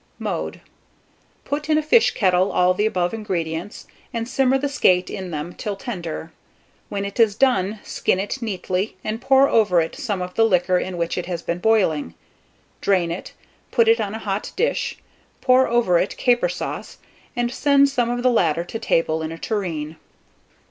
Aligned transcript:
Mode. 0.17 0.61
Put 1.45 1.69
in 1.69 1.77
a 1.77 1.83
fish 1.83 2.09
kettle 2.15 2.51
all 2.51 2.73
the 2.73 2.87
above 2.87 3.13
ingredients, 3.13 3.85
and 4.11 4.27
simmer 4.27 4.57
the 4.57 4.67
skate 4.67 5.11
in 5.11 5.29
them 5.29 5.53
till 5.53 5.75
tender. 5.75 6.31
When 6.89 7.05
it 7.05 7.19
is 7.19 7.35
done, 7.35 7.77
skin 7.83 8.19
it 8.19 8.41
neatly, 8.41 8.97
and 9.03 9.21
pour 9.21 9.47
over 9.47 9.79
it 9.79 9.95
some 9.95 10.23
of 10.23 10.33
the 10.33 10.43
liquor 10.43 10.79
in 10.79 10.97
which 10.97 11.19
it 11.19 11.27
has 11.27 11.43
been 11.43 11.59
boiling. 11.59 12.15
Drain 12.81 13.11
it, 13.11 13.33
put 13.69 13.87
it 13.87 14.01
on 14.01 14.15
a 14.15 14.25
hot 14.25 14.51
dish, 14.55 14.97
pour 15.39 15.67
over 15.67 15.99
it 15.99 16.17
caper 16.17 16.49
sauce, 16.49 16.97
and 17.35 17.51
send 17.51 17.87
some 17.87 18.09
of 18.09 18.23
the 18.23 18.31
latter 18.31 18.63
to 18.63 18.79
table 18.79 19.21
in 19.21 19.31
a 19.31 19.37
tureen. 19.37 19.97